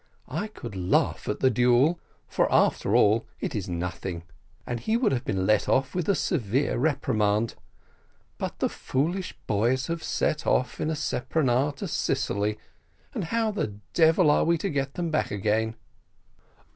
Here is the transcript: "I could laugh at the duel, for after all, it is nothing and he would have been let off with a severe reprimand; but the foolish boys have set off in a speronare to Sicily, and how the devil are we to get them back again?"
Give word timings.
"I 0.27 0.47
could 0.47 0.75
laugh 0.75 1.29
at 1.29 1.41
the 1.41 1.51
duel, 1.51 1.99
for 2.27 2.51
after 2.51 2.95
all, 2.95 3.27
it 3.39 3.53
is 3.53 3.69
nothing 3.69 4.23
and 4.65 4.79
he 4.79 4.97
would 4.97 5.11
have 5.11 5.23
been 5.23 5.45
let 5.45 5.69
off 5.69 5.93
with 5.93 6.09
a 6.09 6.15
severe 6.15 6.75
reprimand; 6.79 7.53
but 8.39 8.57
the 8.57 8.67
foolish 8.67 9.35
boys 9.45 9.85
have 9.85 10.01
set 10.01 10.47
off 10.47 10.81
in 10.81 10.89
a 10.89 10.95
speronare 10.95 11.71
to 11.75 11.87
Sicily, 11.87 12.57
and 13.13 13.25
how 13.25 13.51
the 13.51 13.75
devil 13.93 14.31
are 14.31 14.43
we 14.43 14.57
to 14.57 14.69
get 14.71 14.95
them 14.95 15.11
back 15.11 15.29
again?" 15.29 15.75